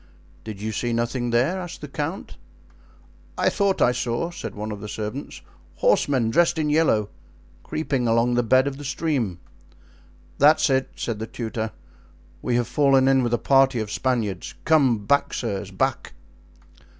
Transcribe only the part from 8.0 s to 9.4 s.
along the bed of the stream.